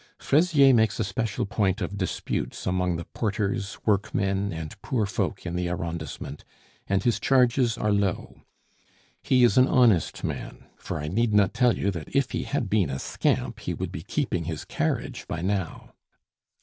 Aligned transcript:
Fraisier 0.17 0.73
makes 0.73 0.99
a 0.99 1.03
special 1.03 1.45
point 1.45 1.79
of 1.79 1.95
disputes 1.95 2.65
among 2.65 2.95
the 2.95 3.05
porters, 3.05 3.77
workmen, 3.85 4.51
and 4.51 4.81
poor 4.81 5.05
folk 5.05 5.45
in 5.45 5.55
the 5.55 5.69
arrondissement, 5.69 6.43
and 6.87 7.03
his 7.03 7.19
charges 7.19 7.77
are 7.77 7.91
low. 7.91 8.41
He 9.21 9.43
is 9.43 9.59
an 9.59 9.67
honest 9.67 10.23
man; 10.23 10.65
for 10.75 10.99
I 10.99 11.07
need 11.07 11.35
not 11.35 11.53
tell 11.53 11.77
you 11.77 11.91
that 11.91 12.15
if 12.15 12.31
he 12.31 12.45
had 12.45 12.67
been 12.67 12.89
a 12.89 12.97
scamp, 12.97 13.59
he 13.59 13.75
would 13.75 13.91
be 13.91 14.01
keeping 14.01 14.45
his 14.45 14.65
carriage 14.65 15.27
by 15.27 15.43
now. 15.43 15.93